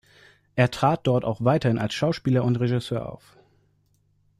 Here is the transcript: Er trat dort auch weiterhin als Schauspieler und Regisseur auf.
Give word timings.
Er 0.55 0.71
trat 0.71 1.05
dort 1.05 1.23
auch 1.23 1.43
weiterhin 1.43 1.77
als 1.77 1.93
Schauspieler 1.93 2.43
und 2.43 2.55
Regisseur 2.59 3.07
auf. 3.07 3.37